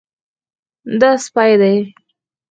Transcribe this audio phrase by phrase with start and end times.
[0.99, 1.77] دا سپی دی